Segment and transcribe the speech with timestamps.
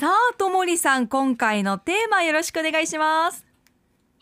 [0.00, 3.44] さあ、ともりさん、今回のテーマよろしくお願いします。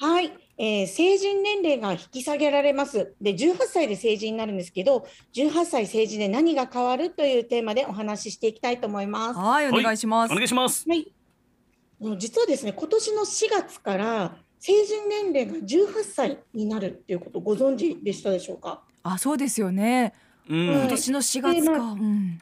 [0.01, 3.15] はい、えー成人年齢が引き下げられます。
[3.21, 9.39] で、18歳で成人になるんですけど、18歳成人で何が変わるというテーマでお話ししていきたいと思います。
[9.39, 10.33] はい、お願いします。
[10.33, 10.85] お願いします。
[10.89, 11.13] はい。
[12.19, 18.83] 実はですね、今年の4月から成人年齢が18歳になるっていうことご存知でしたでしょうか？
[19.05, 20.13] あ、そうですよね。
[20.49, 21.73] うんはい今年の4月か。
[21.73, 22.41] うん。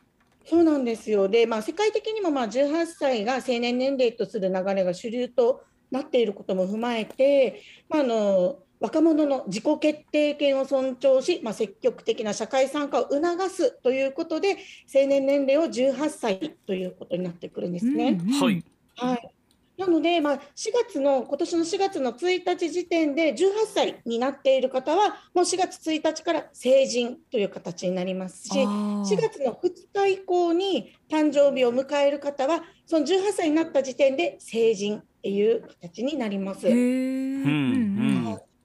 [0.48, 1.28] そうなんですよ。
[1.28, 18.18] で、まあ、世界的にもまあ18歳が成年年齢とする流れが主流となっていることも踏まえて、まあ、あの若者の自己決定権を尊重し、まあ、積極的な社会参加を促すということで、成年年齢を18歳ということになってくるんですね。
[18.20, 18.64] うんうんはい。
[18.96, 19.35] はい。
[19.78, 20.38] なので、まあ、4
[20.86, 29.02] 月の、今年の4月の1日時点で18歳になっている方は、もう4月1日から成人という形になりますし、あー。
[29.04, 36.68] 4月の2日以降に誕生日を迎える方は、その18歳になった時点で成人っていう形になります。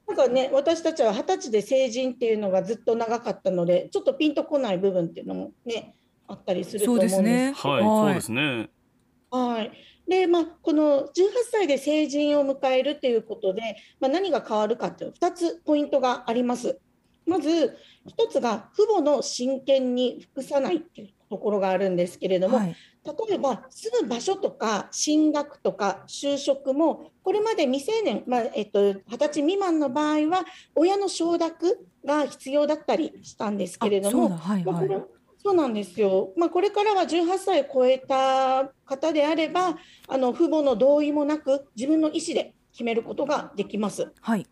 [0.08, 5.95] なんかね、私たちは20歳で成人っていうのがずっと長かったので、ちょっとピンとこない部分っていうのもね、
[6.28, 7.16] あったりすると思うんです。
[7.16, 7.54] そうですね。
[7.56, 8.00] はい、はい。
[8.00, 8.70] そうですね。
[9.32, 9.72] はい。
[10.08, 11.10] で、まあ、この18
[11.50, 13.62] 歳で成人を迎えるということで、
[14.00, 16.80] まあ、何が変わるかっていう2つポイントがあります。
[17.26, 22.76] まず、1つが父母の親権に服さないっていうところがあるんですけれども、はい。
[23.04, 30.45] 例えば住む場所とか進学とか就職もこれまで未成年、まあえっと、20歳未満の場合は
[30.76, 44.11] 親の承諾が必要だったりしたんですけれどもあそうだ、はいはいそうなんですよ、まあ、これからは18歳を超えた方であればあの父母の同意もなく自分の意思で決めることができます。
[44.22, 44.45] はい。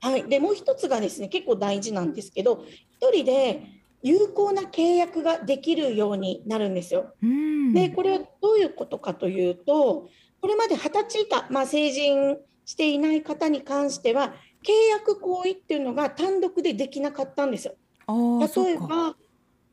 [0.00, 3.62] はい、でもう一つがですね結構大事なんですけど一人で
[4.02, 7.14] 有効な契約ができるようになるんですよ。
[7.22, 7.72] うん。
[7.72, 10.08] でこれはどういうことかというと
[10.40, 17.74] これまで20歳以下、まあ、成人していない方に関しては契約行為っていうのが単独でできなかったんですよ。
[18.08, 18.78] 例え。
[18.78, 19.14] ば、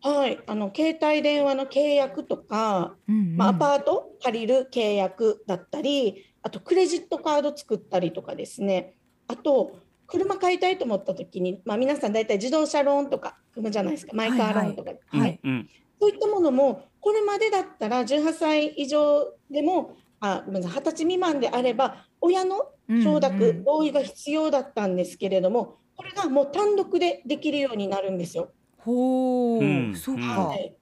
[0.02, 3.38] はい、あの携帯電話の契約とか、うんうん。
[3.38, 8.96] まあ、アパート借りる契約だったりあとクレジットカード作ったりとかですね。
[9.28, 14.14] あと車買いたいと思った時に、まあ、皆さん大体自動車ローンとか組むじゃないですか。
[14.16, 14.92] マイカーローンとか。
[14.92, 15.40] はいはい。
[15.44, 15.70] うん。
[16.00, 23.16] そういったものも、これまでだったら18歳以上でも、あごめんなさい、20歳未満であれば、親の承うん。
[23.18, 28.52] う諾、ん同意が必要だったんですけれども、これがもう単独でできるようになるんですよ。
[28.80, 30.22] ほう、うんうんそうか。
[30.22, 30.76] はい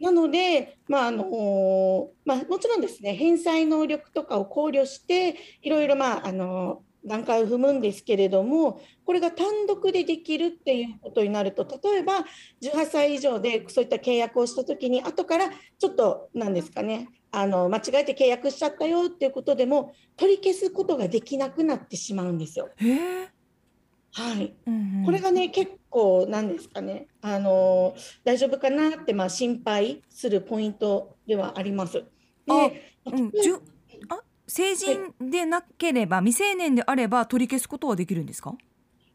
[0.00, 12.24] なので、まああのまあ、もちろんですね、返済能力とかを考慮して、いろいろ、まああの段階を踏むんですけれども、これが単独でできるっていうことになると、例えば
[12.62, 22.70] 18歳以上でそういった契約をしたときに、後からちょっと、なんですかね、あの間違えて契約しちゃったよっていうことでも、取り消すことができなくなってしまうんですよ。
[22.76, 23.33] へえ。
[24.14, 27.94] はい、うんうんこれがね、結構なんですかね、あの
[28.24, 31.94] 大丈夫かなってまあ心配するポイントではあります。
[31.94, 32.04] で、
[32.48, 32.54] あ
[33.06, 33.32] うん、
[34.08, 38.54] あ成人でなければ、未成年であれば取り消すことはできるんですか？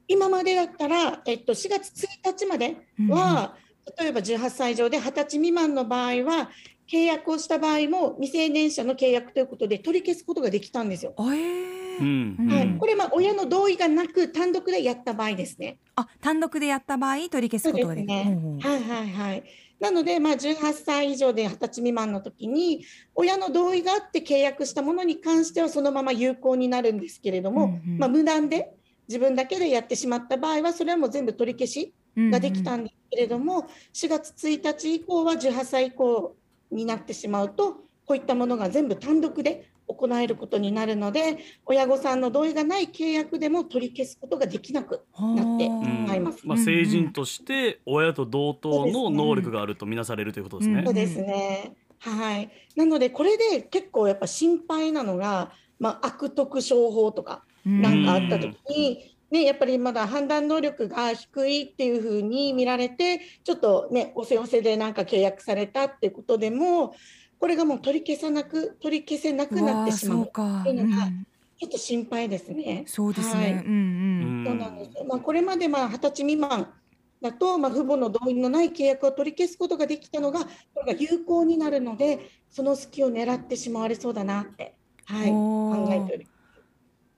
[0.08, 1.90] 今までだったら、えっと、4月
[2.24, 2.78] 1日まで
[3.10, 3.56] は、
[4.00, 6.52] 例えば18歳以上で20歳未満の場合は、
[6.92, 11.14] 契約をした場合も未成年者の契約ということで取り消すことができたんですよ。
[11.18, 11.74] あえーうん。
[11.74, 15.80] うんはい、これまあ親の同意がなく単独でやった場合ですね。
[15.96, 18.14] あ単独でやった場合取り消すことができる。
[18.14, 18.24] ね。
[18.26, 19.44] ほうほうはいはいはい。
[19.80, 22.84] なので、まあ、18歳以上で20歳未満の時に、
[23.16, 27.98] 親の同意があって契約したものに関してはそのまま有効になるんですけれども、うんうん。
[27.98, 28.74] まあ、無断で
[29.08, 31.94] 自分だけでやってしまった場合は、それはもう全部取り消し
[32.30, 36.36] ができたんですけれども、4月1日以降は18歳以降
[36.72, 46.46] になってしまうと、こういったものが全部単独で行えることになるので、親御さんの同意がない契約でも取り消すことができなくなってまいます。
[46.46, 50.94] まあ、成人として親と同等の能力があるとみなされるということですねうんそう。
[50.94, 51.74] ですね。
[52.00, 52.50] はい。
[52.76, 66.96] なので、これで結構やっぱ心配なのが、まあ、悪徳商法とかうんなんかあった時に、ね、やっぱりまだ判断能力が低いっていうふうに見られて、ちょっとね、おせおせでなんか契約されたっていうことでも、
[67.40, 70.18] これがもう取り消さなく、取り消せなくなってしまう。
[70.18, 70.62] うわーそうか。
[70.62, 71.26] っていうのがうん
[71.60, 72.86] ちょっと心配ですね。
[72.88, 73.64] そうですはいね。
[73.66, 74.46] うんうん。
[74.46, 75.06] そうなんですよ。
[75.06, 76.74] まあ、これまでまあ20歳未満
[77.22, 80.50] だと、まあ、父母の同意のない契約を取り消すことができたのが、こ
[80.86, 86.64] れが有効になるので、その隙を狙ってしまわれそうだなって、はい、考えております。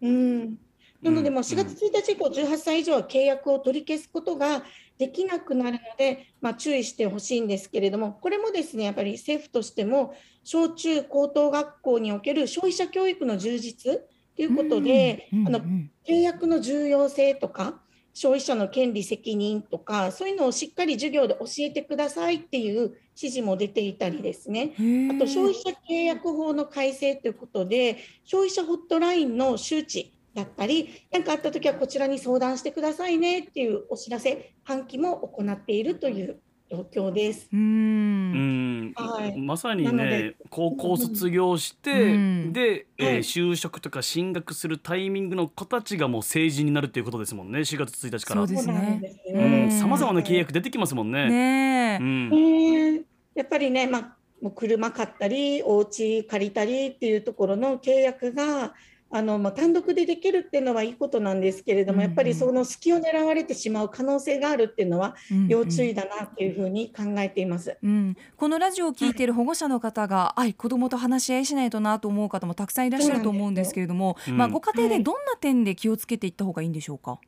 [0.02, 0.58] うん。
[1.02, 4.64] なので、もううん4月1日以降、18歳以上は契約を取り消すことが
[4.98, 10.14] できなくなるので、まあ、注意してほしいんですけれども、これもですね、やっぱり政府としても、
[10.44, 14.00] 小中高等学校における消費者教育の充実
[14.36, 17.80] ということで、うんあのうん契約の重要性とか、
[18.14, 24.74] 消費者の権利責任とか、そういうのをしっかり授業で教えてくださいっていう指示も出ていたりですね。
[25.10, 36.40] あと消費者契約法の改正ということで、消費者ホットラインの周知だったり、何かあったときはこちらに相談してくださいねっていうお知らせ、喚起も行っているという
[36.72, 37.50] 状況です。
[37.52, 38.92] うん。
[38.92, 38.94] ん。
[38.96, 39.38] はい。
[39.38, 42.54] まさにね高校卒業して、うん。
[42.54, 43.18] で、えーはい。
[43.20, 48.48] 就職とか進学するタイミングの子たちがもう成人になるっていうことですもんね4月1日から。
[48.48, 51.30] そうさまざまな契約出てきますもんね。
[51.30, 53.02] ねえ、うんねえ。
[53.36, 58.74] やっぱりね、まあ、もう車買ったり、お家借りたりっていうところの契約が、
[59.14, 67.78] あのまあ、単独でできるっていうのはいいことなんですけれども、うんうんやっぱりその隙を狙われてしまう可能性があるっていうのは、うんうん要注意だなっていうふうに考えています。
[67.82, 77.20] うん、このラジオを聞いている保護者の方が、あい子供と話し合いしないとなと思う方もたくさんいらっしゃると思うんですけれども、うんまあご家庭ではいどんな点で気をつけていった方がいいんでしょうか？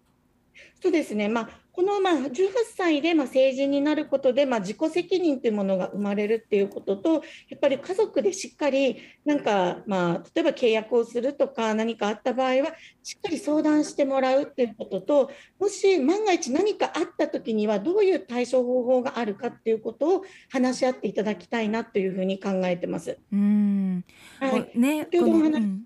[0.81, 23.17] そうですね、まあ、このまあ18歳でまあ成人になることでまあ自己責任というものが生まれるっていうことと、やっぱり家族でしっかりなんか、まあ、例えば契約をするとか何かあった場合は、しっかり相談してもらうっていうことと、もし万が一何かあった時にはどういう対処方法があるかっていうことを話し合っていただきたいなというふうに考えてます。
[23.31, 24.03] うん、
[24.39, 25.83] はいね、先ほどお話うん、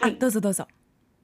[0.00, 0.66] あはいどうぞどうぞ。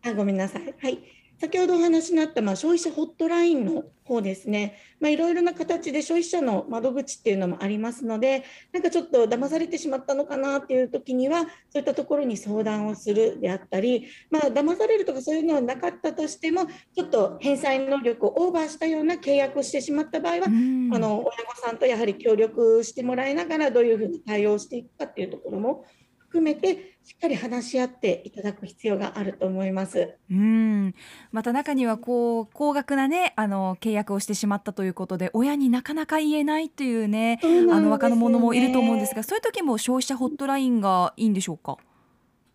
[0.04, 0.74] あごめんなさい。
[0.78, 1.21] はい。
[1.42, 20.94] 先ほどお話になった、まあ、消費者ホットラインの方ですね、まあ、いろいろな形で消費者の窓口っていうのもありますので、なんかちょっと騙されてしまったのかなっていう時には、そういったところに相談をするであったり、まあ、騙されるとかそういうのはなかったとしても、ちょっと返済能力をオーバーしたような契約をしてしまった場合は、うん。
[20.94, 25.84] あの親御さんとやはり協力してもらいながら、どういうふうに対応していくかっていうところも
[26.20, 30.14] 含めて、しっかり話し合っていただく必要があると思います。
[30.30, 30.94] うん、
[31.32, 41.76] また中にはこう高額なねあの契約をしてしまったということで親になかなか言えないっていうねあの若者もいると思うんですがそういう時も消費者ホットラインがいいんでしょうか？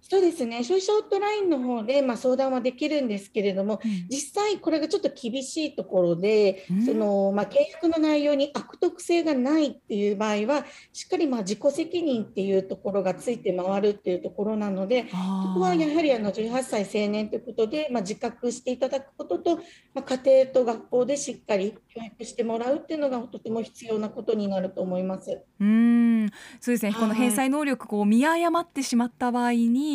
[0.02, 6.86] そうですね、消費者ホットラインの方で、まあ、相談はできるんですけれども、実際、これがちょっと厳しいところで、うん。
[6.86, 15.16] そのまあ、契約の内容に悪徳性がないっていう場合は、しっかりまあ自己責任っていうところがついて回るっていうところなので、そ
[15.56, 19.58] こはやはりあの18歳成年ということで、まあ、自覚していただくことと、
[19.94, 25.42] まあ、家庭と学校でしっかり教育してもらうっていうのがとても必要なことになると思います。
[25.60, 26.30] うん、
[26.62, 26.92] そうですね。
[26.92, 29.87] はいこの返済能力こう見誤ってしまった場合に、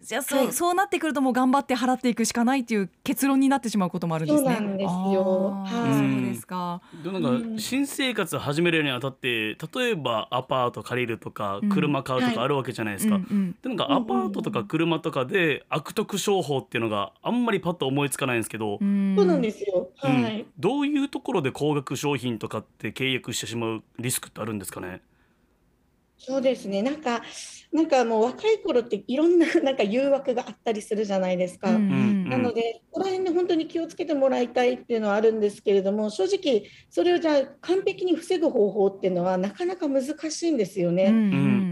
[0.00, 4.54] じゃあそう、はいそうなってくるともう頑張って払っていくしかないっていう結論になってしまうこともあるんですね。
[4.56, 6.80] そうなんですよはいそうですか。
[7.04, 13.16] でなんかうん新生活始めるにあたって例えばアパート借りるとかうん車買うとはいかあるわけじゃないですか。
[13.16, 19.88] うんうんでなんかアパートとか車とかで悪徳商法っていうのがあんまりパッと思いつかないんですけど、うんそうなんですよ。
[20.04, 20.46] うんはい。
[20.58, 25.00] どういうところで高額商品とかって契約してしまうリスクってあるんですかね？
[26.18, 26.82] そうですね。
[26.82, 27.22] なんか、
[27.72, 31.70] なんかもう若い頃っていろんな なんか誘惑があったりするじゃないですか。
[31.70, 41.04] うんうんなので、ここら辺で本当に気をつけてもらいたいっていうのはあるんですけれども、正直、それをじゃあ完璧に防ぐ方法っていうのはなかなか難しいんですよね。
[41.04, 41.68] うんうんうんうん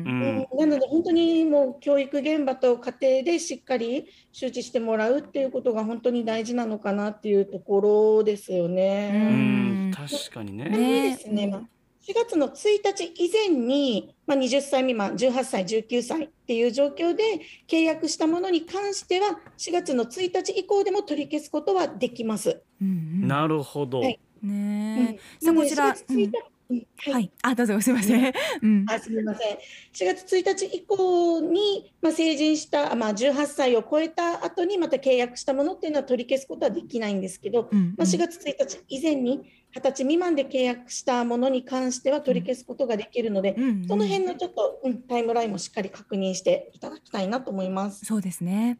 [0.56, 9.90] なので、本当にもう教育現場と家庭でしっかり周知してもらうっていうことが本当に大事なのかなっていうところですようね。
[9.90, 10.70] ん確かにね。
[10.70, 11.62] ねですね、まあ、
[12.06, 12.52] 4月の1
[12.84, 22.62] 日以前に、まあ、20歳未満、18歳、19歳っていう状況で契約したものに関しては、4月の1日以降でも取り消すことはできます。
[22.80, 22.90] うんう
[23.24, 23.28] ん。
[23.28, 24.02] なるほど。
[24.02, 24.20] はい。
[24.40, 25.48] ねえ。
[25.48, 25.56] うん。
[25.56, 25.86] さあこちら。
[25.88, 26.32] なので4月1日
[26.68, 26.86] うん。
[26.96, 27.24] ははい。
[27.24, 28.32] い、あどうぞすみません。
[28.62, 28.86] うん。
[28.88, 29.56] あすみません。
[29.56, 39.42] 4月1日以降に、まあ、成人した、まあ、18歳を超えた後にまた契約したものっていうのは取り消すことはできないんですけど、うんまあ、4月1日以前に
[39.80, 48.04] 20歳未満で契約したものに関しては取り消すことができるので、うんうんその辺のちょっと、うん、タイムラインもしっかり確認していただきたいなと思います。
[48.04, 48.78] そうですね。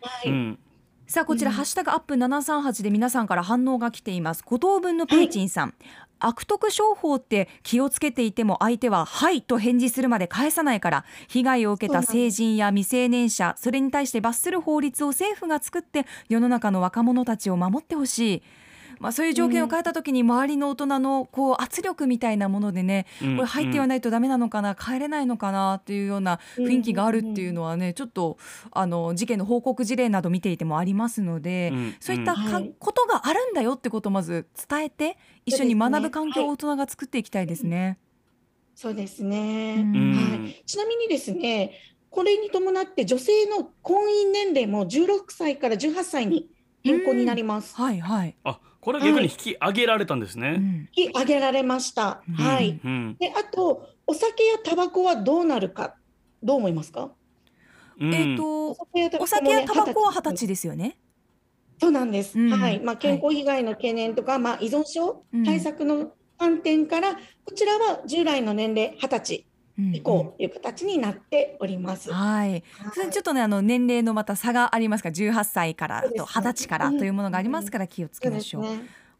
[0.00, 0.30] はい。
[0.30, 0.58] うん。
[1.06, 1.56] さあこちら、うん。
[1.56, 4.42] ハッシュタグアップ738で皆さんから反応が来ています。
[4.44, 5.74] 五等分のプーチンさん、
[6.18, 18.42] 悪徳商法って気をつけていても相手は「はい」と返事するまで返さないから被害を受けた成人や未成年者それに対して罰する法律を政府が作って世の中の若者たちを守ってほしい
[18.98, 28.38] まあ、そういう条件を変えた時に周りの大人のこう圧力みたいなものでねこれ入ってはないとダメなのかな帰れないのかなっていうような雰囲気があるっていうのはねちょっと
[28.70, 37.98] あの事件の報告事例など見ていてもありますのでそういったかことがあるんだよってことをまず伝えて一緒に学ぶ環境を大人が作っていきたいですね。
[38.74, 41.72] そうですね、はい、ちなみにですね
[42.10, 46.50] これに伴って女性の婚姻年齢も16歳から18歳に
[46.86, 47.74] 変更になります。
[47.76, 48.36] はいはい。
[48.44, 50.48] あ、これは逆に引き上げられたんですね。
[50.48, 52.22] はい、引き上げられました。
[52.28, 52.80] うん、はい。
[52.82, 55.96] うん、で、あとお酒やタバコはどうなるか
[56.42, 57.10] どう思いますか？
[58.00, 60.98] うん、えっ、とお酒やタバコは二十歳ですよね。
[61.80, 62.38] そうなんです。
[62.38, 62.80] はい。
[62.80, 67.20] まあ健康被害の懸念とか、はい、まあ依存症対策の観点から、こ
[67.54, 69.45] ちらは従来の年齢二十歳。
[69.78, 72.12] 以降という形になっております。
[72.12, 72.62] はい。
[73.10, 78.64] ちょっとねあの年齢のまた差がありますか18歳からと20歳からというものがありますから気をつけましょう。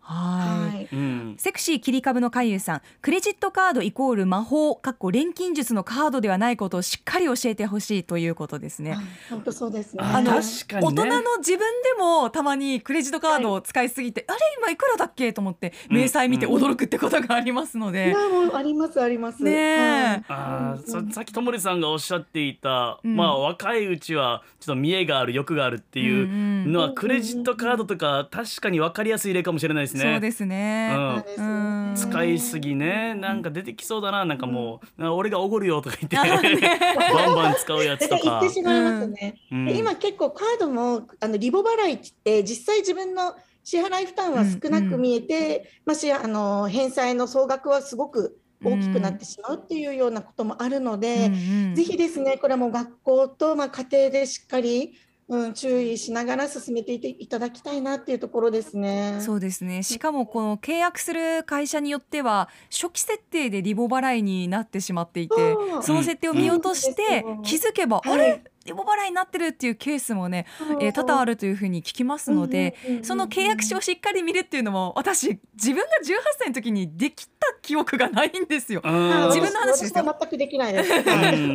[0.09, 2.83] はい、うん、セクシー切り株の海遊さん。
[3.03, 8.97] クレジットカードイコール魔法かっこ錬金術のカードではないことをしっかり教えてほしいということですね。
[9.29, 10.05] 本当そうですね。
[10.05, 18.13] あの、ね、大人の自分でもたまにクレジットカードを使いすぎて、はい、あれ今いくらだっけと思って明細見て驚くってことがありますので。
[18.13, 19.43] うんうん、いやもうありますあります。
[19.43, 30.13] ね、はい、あささっきともりさんがおっしゃっていた、うん、まあ若いうちはちょっと見栄がある欲があるっていうのは、クレジットカードとか確かに分かりやすい例かもしれないですね。
[30.13, 31.25] そうですね。
[31.39, 33.15] うん、使いすぎね。
[33.15, 34.25] なんか出てきそうだな。
[34.25, 36.17] なんかもう、俺がおごるよとか言って。
[36.17, 38.23] バンバン使うやつとか。
[38.23, 39.37] 言ってしまいますね。
[39.51, 43.35] 今結構カードもあのリボ払いって実際自分の
[43.65, 51.35] 支払い負担は少なく見えて、まあ、しあの返済の総額はすごく大きくなってしまうっていうようなこともあるので、うん
[51.69, 54.95] うん、ぜひですねこれも学校とまあ家庭でしっかり
[55.29, 59.19] うん、注意しながら進めていていただきたいなっていうところですね。
[59.21, 59.83] そうですね。
[59.83, 65.35] しかもこの契約する会社によっては初期設定でリボ払いになってしまっていて、
[65.83, 68.43] その設定を見落として気づけば、あれ？
[68.67, 70.45] リボ払いになってるっていうケースもね、
[70.81, 78.81] えー、多々あるというふうに聞きますので、その契約書をしっかり見るっていうのも私自分が18歳の時にできた記憶がないんですよ。
[78.85, 80.17] 自分の話ですよ。
[80.21, 80.93] 全くできないです。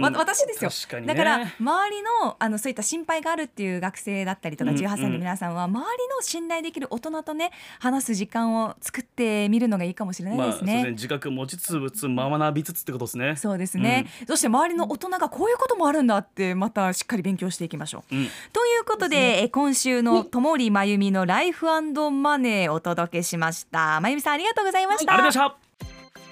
[0.01, 0.99] 私ですよ。
[1.01, 10.73] ね、だから周りのあのそういった心配があるっていう学生だったりとか18歳の皆さんは、周りの信頼できる大人とね話す時間を作ってみるのがいいかもしれないですね。
[10.73, 13.35] まあ、ね自覚持ちつつ学びつつってことですね。
[13.35, 14.07] そうですね。
[14.21, 18.15] うん、そして周りの大人がこういうこともあるんだってまたしっかり勉強していきましょう。
[18.15, 21.67] うん、ということで、ね、今週の友利真由美のライフ
[22.11, 23.99] マネーお届けしました。
[24.01, 25.13] 真由美さんありがとうございました。
[25.13, 25.80] ありがとうございました。